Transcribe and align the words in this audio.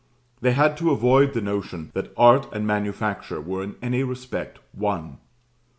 They 0.41 0.53
had 0.53 0.77
to 0.77 0.89
avoid 0.89 1.33
the 1.35 1.41
notion 1.41 1.91
that 1.93 2.11
art 2.17 2.51
and 2.51 2.65
manufacture 2.65 3.39
were 3.39 3.61
in 3.63 3.75
any 3.83 4.01
respect 4.03 4.57
one. 4.71 5.19